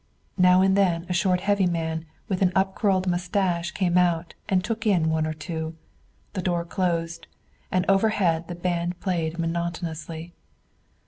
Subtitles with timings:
[0.39, 4.87] Now and then a short heavy man with an upcurled mustache came out and took
[4.87, 5.75] in one or two.
[6.33, 7.27] The door closed.
[7.71, 10.33] And overhead the band played monotonously.